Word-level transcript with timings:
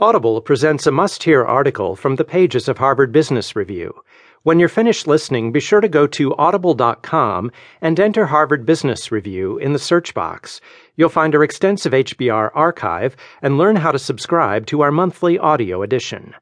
Audible 0.00 0.40
presents 0.40 0.86
a 0.86 0.92
must 0.92 1.24
hear 1.24 1.44
article 1.44 1.96
from 1.96 2.14
the 2.14 2.24
pages 2.24 2.68
of 2.68 2.78
Harvard 2.78 3.10
Business 3.10 3.56
Review. 3.56 3.92
When 4.44 4.60
you're 4.60 4.68
finished 4.68 5.08
listening, 5.08 5.50
be 5.50 5.58
sure 5.58 5.80
to 5.80 5.88
go 5.88 6.06
to 6.06 6.36
audible.com 6.36 7.50
and 7.80 7.98
enter 7.98 8.26
Harvard 8.26 8.64
Business 8.64 9.10
Review 9.10 9.58
in 9.58 9.72
the 9.72 9.78
search 9.80 10.14
box. 10.14 10.60
You'll 10.94 11.08
find 11.08 11.34
our 11.34 11.42
extensive 11.42 11.92
HBR 11.92 12.52
archive 12.54 13.16
and 13.42 13.58
learn 13.58 13.74
how 13.74 13.90
to 13.90 13.98
subscribe 13.98 14.66
to 14.66 14.82
our 14.82 14.92
monthly 14.92 15.36
audio 15.36 15.82
edition. 15.82 16.32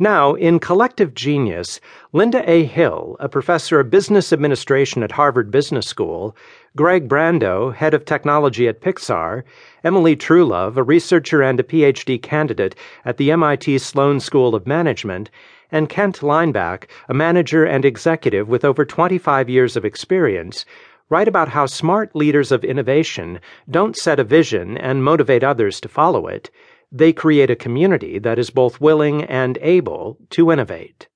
Now, 0.00 0.34
in 0.34 0.60
Collective 0.60 1.12
Genius, 1.12 1.80
Linda 2.12 2.48
A. 2.48 2.62
Hill, 2.62 3.16
a 3.18 3.28
professor 3.28 3.80
of 3.80 3.90
business 3.90 4.32
administration 4.32 5.02
at 5.02 5.10
Harvard 5.10 5.50
Business 5.50 5.88
School, 5.88 6.36
Greg 6.76 7.08
Brandeau, 7.08 7.74
head 7.74 7.94
of 7.94 8.04
technology 8.04 8.68
at 8.68 8.80
Pixar, 8.80 9.42
Emily 9.82 10.14
Truelove, 10.14 10.76
a 10.76 10.84
researcher 10.84 11.42
and 11.42 11.58
a 11.58 11.64
PhD 11.64 12.22
candidate 12.22 12.76
at 13.04 13.16
the 13.16 13.32
MIT 13.32 13.78
Sloan 13.78 14.20
School 14.20 14.54
of 14.54 14.68
Management, 14.68 15.30
and 15.72 15.88
Kent 15.88 16.20
Lineback, 16.20 16.84
a 17.08 17.14
manager 17.14 17.64
and 17.64 17.84
executive 17.84 18.48
with 18.48 18.64
over 18.64 18.84
25 18.84 19.48
years 19.48 19.76
of 19.76 19.84
experience, 19.84 20.64
write 21.08 21.26
about 21.26 21.48
how 21.48 21.66
smart 21.66 22.14
leaders 22.14 22.52
of 22.52 22.62
innovation 22.62 23.40
don't 23.68 23.96
set 23.96 24.20
a 24.20 24.24
vision 24.24 24.78
and 24.78 25.02
motivate 25.02 25.42
others 25.42 25.80
to 25.80 25.88
follow 25.88 26.28
it 26.28 26.50
they 26.90 27.12
create 27.12 27.50
a 27.50 27.56
community 27.56 28.18
that 28.18 28.38
is 28.38 28.50
both 28.50 28.80
willing 28.80 29.24
and 29.24 29.58
able 29.60 30.16
to 30.30 30.50
innovate. 30.50 31.08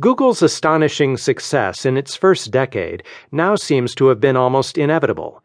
Google's 0.00 0.42
astonishing 0.42 1.16
success 1.16 1.86
in 1.86 1.96
its 1.96 2.16
first 2.16 2.50
decade 2.50 3.02
now 3.30 3.54
seems 3.54 3.94
to 3.94 4.08
have 4.08 4.20
been 4.20 4.36
almost 4.36 4.76
inevitable. 4.76 5.42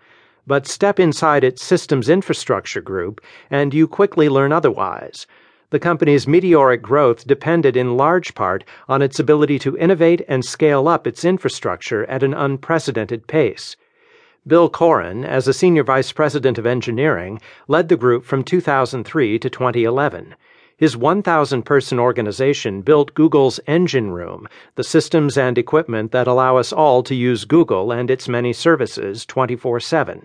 But 0.48 0.66
step 0.66 1.00
inside 1.00 1.44
its 1.44 1.64
systems 1.64 2.10
infrastructure 2.10 2.82
group, 2.82 3.22
and 3.52 3.74
you 3.74 3.88
quickly 3.88 4.28
learn 4.28 4.52
otherwise. 4.52 5.28
The 5.70 5.80
company's 5.80 6.28
meteoric 6.28 6.82
growth 6.82 7.28
depended 7.28 7.78
in 7.78 7.96
large 7.96 8.34
part 8.34 8.64
on 8.88 9.04
its 9.04 9.20
ability 9.20 9.60
to 9.60 9.78
innovate 9.78 10.24
and 10.28 10.44
scale 10.44 10.88
up 10.88 11.06
its 11.06 11.24
infrastructure 11.24 12.06
at 12.06 12.24
an 12.24 12.34
unprecedented 12.34 13.28
pace. 13.28 13.76
Bill 14.48 14.70
Coughran, 14.70 15.26
as 15.26 15.50
a 15.50 15.54
senior 15.54 15.84
vice 15.84 16.14
president 16.14 16.58
of 16.58 16.66
engineering, 16.66 17.42
led 17.68 17.90
the 17.90 17.98
group 17.98 18.24
from 18.24 18.42
2003 18.44 19.38
to 19.38 19.50
2011. 19.50 20.34
His 20.78 20.96
1,000 20.96 21.64
person 21.64 22.00
organization 22.00 22.82
built 22.82 23.14
Google's 23.14 23.60
Engine 23.68 24.12
Room, 24.12 24.48
the 24.76 24.84
systems 24.86 25.38
and 25.38 25.58
equipment 25.58 26.14
that 26.14 26.26
allow 26.26 26.56
us 26.56 26.72
all 26.72 27.04
to 27.04 27.14
use 27.14 27.44
Google 27.44 27.92
and 27.92 28.10
its 28.10 28.30
many 28.30 28.54
services 28.54 29.26
24 29.26 29.82
7. 29.82 30.24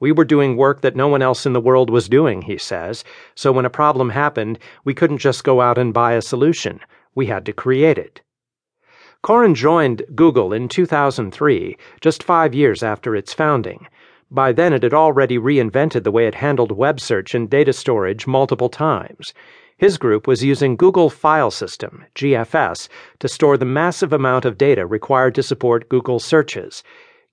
We 0.00 0.10
were 0.10 0.24
doing 0.24 0.56
work 0.56 0.80
that 0.80 0.96
no 0.96 1.06
one 1.06 1.22
else 1.22 1.46
in 1.46 1.52
the 1.52 1.60
world 1.60 1.90
was 1.90 2.08
doing, 2.08 2.42
he 2.42 2.58
says, 2.58 3.04
so 3.36 3.52
when 3.52 3.64
a 3.64 3.70
problem 3.70 4.10
happened, 4.10 4.58
we 4.84 4.94
couldn't 4.94 5.18
just 5.18 5.44
go 5.44 5.60
out 5.60 5.78
and 5.78 5.94
buy 5.94 6.14
a 6.14 6.22
solution. 6.22 6.80
We 7.14 7.26
had 7.26 7.46
to 7.46 7.52
create 7.52 7.98
it. 7.98 8.20
Coughran 9.24 9.54
joined 9.54 10.02
Google 10.14 10.52
in 10.52 10.68
2003, 10.68 11.78
just 12.02 12.22
five 12.22 12.52
years 12.52 12.82
after 12.82 13.16
its 13.16 13.32
founding. 13.32 13.88
By 14.30 14.52
then, 14.52 14.74
it 14.74 14.82
had 14.82 14.92
already 14.92 15.38
reinvented 15.38 16.04
the 16.04 16.10
way 16.10 16.26
it 16.26 16.34
handled 16.34 16.72
web 16.72 17.00
search 17.00 17.34
and 17.34 17.48
data 17.48 17.72
storage 17.72 18.26
multiple 18.26 18.68
times. 18.68 19.32
His 19.78 19.96
group 19.96 20.26
was 20.26 20.44
using 20.44 20.76
Google 20.76 21.08
File 21.08 21.50
System, 21.50 22.04
GFS, 22.14 22.90
to 23.20 23.26
store 23.26 23.56
the 23.56 23.64
massive 23.64 24.12
amount 24.12 24.44
of 24.44 24.58
data 24.58 24.84
required 24.84 25.34
to 25.36 25.42
support 25.42 25.88
Google 25.88 26.18
searches. 26.18 26.82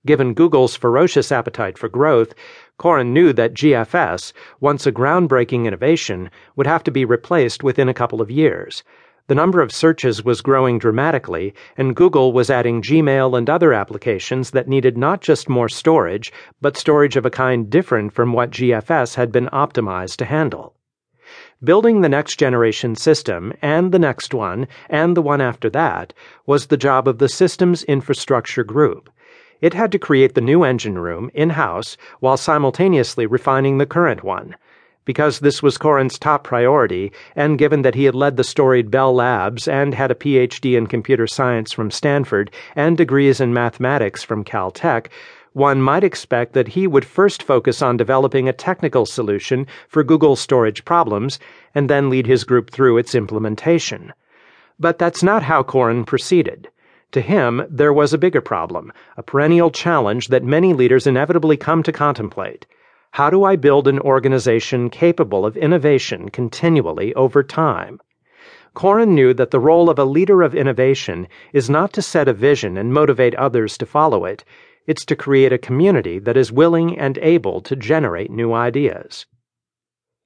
Given 0.06 0.32
Google's 0.32 0.74
ferocious 0.74 1.30
appetite 1.30 1.76
for 1.76 1.90
growth, 1.90 2.32
Coughran 2.78 3.08
knew 3.08 3.34
that 3.34 3.52
GFS, 3.52 4.32
once 4.60 4.86
a 4.86 4.92
groundbreaking 4.92 5.66
innovation, 5.66 6.30
would 6.56 6.66
have 6.66 6.84
to 6.84 6.90
be 6.90 7.04
replaced 7.04 7.62
within 7.62 7.90
a 7.90 7.94
couple 7.94 8.22
of 8.22 8.30
years. 8.30 8.82
The 9.28 9.36
number 9.36 9.60
of 9.60 9.70
searches 9.70 10.24
was 10.24 10.42
growing 10.42 10.80
dramatically, 10.80 11.54
and 11.76 11.94
Google 11.94 12.32
was 12.32 12.50
adding 12.50 12.82
Gmail 12.82 13.38
and 13.38 13.48
other 13.48 13.72
applications 13.72 14.50
that 14.50 14.66
needed 14.66 14.98
not 14.98 15.20
just 15.20 15.48
more 15.48 15.68
storage, 15.68 16.32
but 16.60 16.76
storage 16.76 17.16
of 17.16 17.24
a 17.24 17.30
kind 17.30 17.70
different 17.70 18.12
from 18.12 18.32
what 18.32 18.50
GFS 18.50 19.14
had 19.14 19.30
been 19.30 19.46
optimized 19.52 20.16
to 20.16 20.24
handle. 20.24 20.74
Building 21.62 22.00
the 22.00 22.08
next 22.08 22.36
generation 22.36 22.96
system, 22.96 23.52
and 23.62 23.92
the 23.92 23.98
next 23.98 24.34
one, 24.34 24.66
and 24.90 25.16
the 25.16 25.22
one 25.22 25.40
after 25.40 25.70
that, 25.70 26.12
was 26.44 26.66
the 26.66 26.76
job 26.76 27.06
of 27.06 27.18
the 27.18 27.28
Systems 27.28 27.84
Infrastructure 27.84 28.64
Group. 28.64 29.08
It 29.60 29.72
had 29.72 29.92
to 29.92 29.98
create 30.00 30.34
the 30.34 30.40
new 30.40 30.64
engine 30.64 30.98
room 30.98 31.30
in 31.32 31.50
house 31.50 31.96
while 32.18 32.36
simultaneously 32.36 33.26
refining 33.26 33.78
the 33.78 33.86
current 33.86 34.24
one. 34.24 34.56
Because 35.04 35.40
this 35.40 35.62
was 35.62 35.78
Coughran's 35.78 36.18
top 36.18 36.44
priority, 36.44 37.12
and 37.34 37.58
given 37.58 37.82
that 37.82 37.96
he 37.96 38.04
had 38.04 38.14
led 38.14 38.36
the 38.36 38.44
storied 38.44 38.90
Bell 38.90 39.12
Labs 39.14 39.66
and 39.66 39.94
had 39.94 40.10
a 40.10 40.14
PhD 40.14 40.76
in 40.76 40.86
computer 40.86 41.26
science 41.26 41.72
from 41.72 41.90
Stanford 41.90 42.50
and 42.76 42.96
degrees 42.96 43.40
in 43.40 43.52
mathematics 43.52 44.22
from 44.22 44.44
Caltech, 44.44 45.08
one 45.54 45.82
might 45.82 46.04
expect 46.04 46.54
that 46.54 46.68
he 46.68 46.86
would 46.86 47.04
first 47.04 47.42
focus 47.42 47.82
on 47.82 47.96
developing 47.96 48.48
a 48.48 48.52
technical 48.52 49.04
solution 49.04 49.66
for 49.88 50.02
Google's 50.02 50.40
storage 50.40 50.84
problems 50.84 51.38
and 51.74 51.90
then 51.90 52.08
lead 52.08 52.26
his 52.26 52.44
group 52.44 52.70
through 52.70 52.96
its 52.96 53.14
implementation. 53.14 54.12
But 54.78 54.98
that's 54.98 55.22
not 55.22 55.42
how 55.42 55.62
Coughran 55.62 56.06
proceeded. 56.06 56.68
To 57.12 57.20
him, 57.20 57.66
there 57.68 57.92
was 57.92 58.14
a 58.14 58.18
bigger 58.18 58.40
problem, 58.40 58.90
a 59.18 59.22
perennial 59.22 59.70
challenge 59.70 60.28
that 60.28 60.42
many 60.42 60.72
leaders 60.72 61.06
inevitably 61.06 61.58
come 61.58 61.82
to 61.82 61.92
contemplate. 61.92 62.64
How 63.16 63.28
do 63.28 63.44
I 63.44 63.56
build 63.56 63.88
an 63.88 63.98
organization 63.98 64.88
capable 64.88 65.44
of 65.44 65.54
innovation 65.54 66.30
continually 66.30 67.12
over 67.12 67.42
time? 67.42 68.00
Coughran 68.74 69.08
knew 69.08 69.34
that 69.34 69.50
the 69.50 69.60
role 69.60 69.90
of 69.90 69.98
a 69.98 70.06
leader 70.06 70.40
of 70.40 70.54
innovation 70.54 71.28
is 71.52 71.68
not 71.68 71.92
to 71.92 72.00
set 72.00 72.26
a 72.26 72.32
vision 72.32 72.78
and 72.78 72.90
motivate 72.90 73.34
others 73.34 73.76
to 73.76 73.84
follow 73.84 74.24
it, 74.24 74.46
it's 74.86 75.04
to 75.04 75.14
create 75.14 75.52
a 75.52 75.58
community 75.58 76.18
that 76.20 76.38
is 76.38 76.50
willing 76.50 76.98
and 76.98 77.18
able 77.18 77.60
to 77.60 77.76
generate 77.76 78.30
new 78.30 78.54
ideas. 78.54 79.26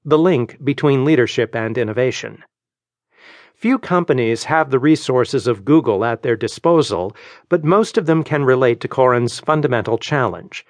The 0.05 0.17
link 0.17 0.57
between 0.63 1.05
leadership 1.05 1.57
and 1.57 1.77
innovation. 1.77 2.45
Few 3.57 3.81
companies 3.81 4.45
have 4.45 4.71
the 4.71 4.79
resources 4.79 5.49
of 5.49 5.65
Google 5.65 6.05
at 6.05 6.23
their 6.23 6.37
disposal, 6.37 7.17
but 7.49 7.65
most 7.65 7.99
of 7.99 8.07
them 8.07 8.23
can 8.23 8.45
relate 8.45 8.79
to 8.79 8.89
Coughran's 8.89 9.41
fundamental 9.41 9.99
challenge 9.99 10.65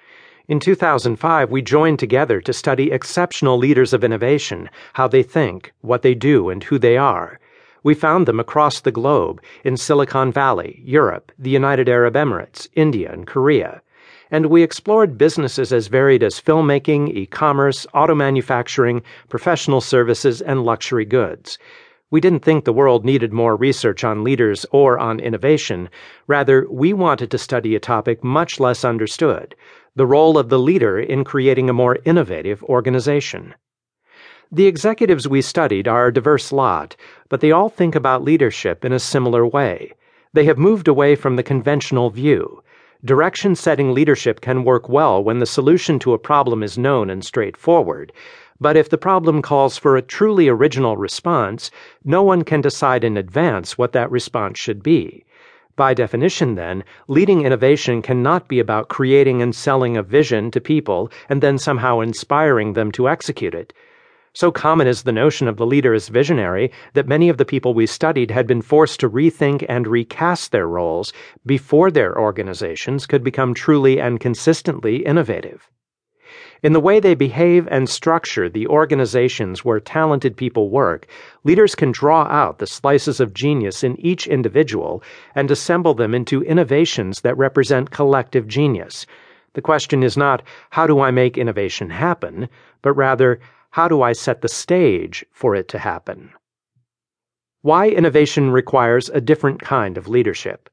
in 0.47 0.61
2005, 0.61 1.51
we 1.51 1.61
joined 1.61 1.99
together 1.99 2.39
to 2.39 2.53
study 2.53 2.89
exceptional 2.89 3.57
leaders 3.57 3.91
of 3.91 4.01
innovation, 4.01 4.69
how 4.93 5.05
they 5.05 5.21
think, 5.21 5.73
what 5.81 6.03
they 6.03 6.15
do, 6.15 6.49
and 6.49 6.63
who 6.63 6.79
they 6.79 6.95
are. 6.95 7.37
We 7.83 7.93
found 7.93 8.25
them 8.25 8.39
across 8.39 8.79
the 8.79 8.91
globe 8.91 9.41
in 9.65 9.75
Silicon 9.75 10.31
Valley, 10.31 10.81
Europe, 10.85 11.33
the 11.37 11.49
United 11.49 11.89
Arab 11.89 12.13
Emirates, 12.13 12.69
India, 12.75 13.11
and 13.11 13.27
Korea. 13.27 13.81
And 14.31 14.45
we 14.45 14.63
explored 14.63 15.17
businesses 15.17 15.73
as 15.73 15.87
varied 15.87 16.23
as 16.23 16.39
filmmaking, 16.39 17.09
e 17.09 17.25
commerce, 17.25 17.85
auto 17.93 18.15
manufacturing, 18.15 19.01
professional 19.27 19.81
services, 19.81 20.41
and 20.41 20.63
luxury 20.63 21.05
goods. 21.05 21.57
We 22.09 22.21
didn't 22.21 22.45
think 22.45 22.63
the 22.63 22.71
world 22.71 23.03
needed 23.03 23.33
more 23.33 23.57
research 23.57 24.05
on 24.05 24.23
leaders 24.23 24.65
or 24.71 24.97
on 24.97 25.19
innovation. 25.19 25.89
Rather, 26.25 26.65
we 26.71 26.93
wanted 26.93 27.31
to 27.31 27.37
study 27.37 27.75
a 27.75 27.81
topic 27.81 28.23
much 28.23 28.61
less 28.61 28.85
understood 28.85 29.53
the 29.97 30.05
role 30.05 30.37
of 30.37 30.49
the 30.49 30.59
leader 30.59 30.99
in 30.99 31.23
creating 31.23 31.71
a 31.71 31.73
more 31.73 31.97
innovative 32.05 32.63
organization. 32.65 33.55
The 34.51 34.67
executives 34.67 35.27
we 35.27 35.41
studied 35.41 35.87
are 35.87 36.05
a 36.05 36.13
diverse 36.13 36.51
lot, 36.51 36.95
but 37.29 37.41
they 37.41 37.51
all 37.51 37.67
think 37.67 37.95
about 37.95 38.23
leadership 38.23 38.85
in 38.85 38.93
a 38.93 38.99
similar 38.99 39.43
way. 39.43 39.91
They 40.33 40.45
have 40.45 40.59
moved 40.59 40.87
away 40.87 41.15
from 41.15 41.35
the 41.35 41.41
conventional 41.41 42.11
view. 42.11 42.61
Direction 43.03 43.55
setting 43.55 43.91
leadership 43.91 44.39
can 44.39 44.63
work 44.63 44.87
well 44.87 45.23
when 45.23 45.39
the 45.39 45.47
solution 45.47 45.97
to 45.99 46.13
a 46.13 46.19
problem 46.19 46.61
is 46.61 46.77
known 46.77 47.09
and 47.09 47.25
straightforward. 47.25 48.13
But 48.59 48.77
if 48.77 48.89
the 48.89 48.99
problem 48.99 49.41
calls 49.41 49.79
for 49.79 49.97
a 49.97 50.03
truly 50.03 50.47
original 50.47 50.95
response, 50.95 51.71
no 52.03 52.21
one 52.21 52.43
can 52.43 52.61
decide 52.61 53.03
in 53.03 53.17
advance 53.17 53.79
what 53.79 53.93
that 53.93 54.11
response 54.11 54.59
should 54.59 54.83
be. 54.83 55.25
By 55.77 55.93
definition, 55.93 56.55
then, 56.55 56.83
leading 57.07 57.45
innovation 57.45 58.01
cannot 58.01 58.47
be 58.47 58.59
about 58.59 58.87
creating 58.87 59.43
and 59.43 59.53
selling 59.53 59.95
a 59.95 60.01
vision 60.01 60.49
to 60.49 60.59
people 60.59 61.11
and 61.29 61.39
then 61.39 61.59
somehow 61.59 61.99
inspiring 61.99 62.73
them 62.73 62.91
to 62.93 63.07
execute 63.07 63.53
it. 63.53 63.73
So 64.33 64.51
common 64.51 64.87
is 64.87 65.03
the 65.03 65.11
notion 65.11 65.47
of 65.47 65.57
the 65.57 65.67
leader 65.67 65.93
as 65.93 66.07
visionary 66.07 66.71
that 66.93 67.07
many 67.07 67.29
of 67.29 67.37
the 67.37 67.45
people 67.45 67.75
we 67.75 67.85
studied 67.85 68.31
had 68.31 68.47
been 68.47 68.63
forced 68.63 68.99
to 69.01 69.09
rethink 69.09 69.63
and 69.69 69.87
recast 69.87 70.51
their 70.51 70.67
roles 70.67 71.13
before 71.45 71.91
their 71.91 72.17
organizations 72.19 73.05
could 73.05 73.23
become 73.23 73.53
truly 73.53 74.01
and 74.01 74.19
consistently 74.19 75.05
innovative. 75.05 75.69
In 76.63 76.73
the 76.73 76.79
way 76.79 76.99
they 76.99 77.15
behave 77.15 77.67
and 77.69 77.89
structure 77.89 78.49
the 78.49 78.67
organizations 78.67 79.63
where 79.63 79.79
talented 79.79 80.35
people 80.35 80.69
work, 80.69 81.07
leaders 81.43 81.75
can 81.75 81.91
draw 81.91 82.23
out 82.23 82.59
the 82.59 82.67
slices 82.67 83.19
of 83.19 83.33
genius 83.33 83.83
in 83.83 83.99
each 83.99 84.27
individual 84.27 85.03
and 85.35 85.51
assemble 85.51 85.93
them 85.93 86.13
into 86.13 86.43
innovations 86.43 87.21
that 87.21 87.37
represent 87.37 87.91
collective 87.91 88.47
genius. 88.47 89.05
The 89.53 89.61
question 89.61 90.03
is 90.03 90.17
not, 90.17 90.43
how 90.69 90.87
do 90.87 90.99
I 90.99 91.11
make 91.11 91.37
innovation 91.37 91.89
happen, 91.89 92.49
but 92.81 92.93
rather, 92.93 93.39
How 93.71 93.87
do 93.87 94.01
I 94.01 94.13
set 94.13 94.41
the 94.41 94.49
stage 94.49 95.25
for 95.31 95.53
it 95.53 95.67
to 95.69 95.77
happen? 95.77 96.31
Why 97.61 97.89
innovation 97.89 98.49
requires 98.49 99.09
a 99.09 99.21
different 99.21 99.61
kind 99.61 99.97
of 99.97 100.07
leadership. 100.07 100.69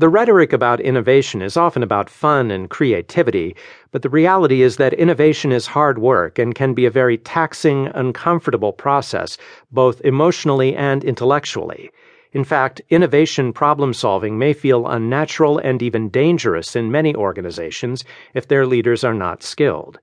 The 0.00 0.08
rhetoric 0.08 0.54
about 0.54 0.80
innovation 0.80 1.42
is 1.42 1.58
often 1.58 1.82
about 1.82 2.08
fun 2.08 2.50
and 2.50 2.70
creativity, 2.70 3.54
but 3.90 4.00
the 4.00 4.08
reality 4.08 4.62
is 4.62 4.78
that 4.78 4.94
innovation 4.94 5.52
is 5.52 5.66
hard 5.66 5.98
work 5.98 6.38
and 6.38 6.54
can 6.54 6.72
be 6.72 6.86
a 6.86 6.90
very 6.90 7.18
taxing, 7.18 7.90
uncomfortable 7.94 8.72
process, 8.72 9.36
both 9.70 10.00
emotionally 10.00 10.74
and 10.74 11.04
intellectually. 11.04 11.90
In 12.32 12.44
fact, 12.44 12.80
innovation 12.88 13.52
problem 13.52 13.92
solving 13.92 14.38
may 14.38 14.54
feel 14.54 14.86
unnatural 14.86 15.58
and 15.58 15.82
even 15.82 16.08
dangerous 16.08 16.74
in 16.74 16.90
many 16.90 17.14
organizations 17.14 18.02
if 18.32 18.48
their 18.48 18.64
leaders 18.64 19.04
are 19.04 19.12
not 19.12 19.42
skilled. 19.42 20.00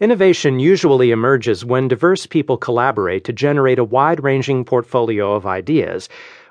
Innovation 0.00 0.58
usually 0.60 1.10
emerges 1.10 1.62
when 1.62 1.88
diverse 1.88 2.24
people 2.26 2.56
collaborate 2.56 3.24
to 3.24 3.34
generate 3.34 3.78
a 3.78 3.84
wide 3.84 4.22
ranging 4.22 4.64
portfolio 4.64 5.34
of 5.34 5.44
ideas 5.44 6.08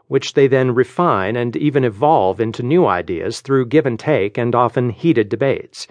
which 0.09 0.33
they 0.33 0.47
then 0.47 0.75
refine 0.75 1.35
and 1.37 1.55
even 1.55 1.85
evolve 1.85 2.41
into 2.41 2.61
new 2.61 2.85
ideas 2.85 3.39
through 3.39 3.65
give 3.65 3.85
and 3.85 3.97
take 3.99 4.37
and 4.37 4.53
often 4.53 4.89
heated 4.89 5.29
debates. 5.29 5.87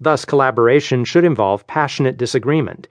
Thus, 0.00 0.24
collaboration 0.24 1.04
should 1.04 1.24
involve 1.24 1.66
passionate 1.66 2.16
disagreement. 2.16 2.88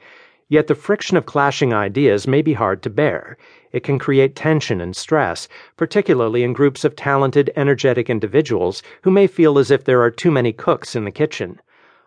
Yet 0.50 0.68
the 0.68 0.76
friction 0.76 1.18
of 1.18 1.26
clashing 1.26 1.74
ideas 1.74 2.28
may 2.28 2.42
be 2.42 2.54
hard 2.54 2.82
to 2.84 2.90
bear. 2.90 3.38
It 3.74 3.84
can 3.84 4.00
create 4.00 4.36
tension 4.36 4.80
and 4.80 4.96
stress, 4.96 5.50
particularly 5.76 6.44
in 6.44 6.54
groups 6.54 6.86
of 6.86 6.96
talented, 6.96 7.52
energetic 7.56 8.10
individuals 8.10 8.82
who 9.02 9.12
may 9.12 9.28
feel 9.28 9.60
as 9.60 9.72
if 9.72 9.84
there 9.84 10.02
are 10.02 10.12
too 10.12 10.32
many 10.32 10.54
cooks 10.54 10.96
in 10.96 11.04
the 11.04 11.12
kitchen. 11.12 11.60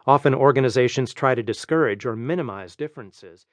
Often 0.07 0.35
organizations 0.35 1.13
try 1.13 1.35
to 1.35 1.43
discourage 1.43 2.07
or 2.07 2.17
minimize 2.17 2.77
differences. 2.77 3.47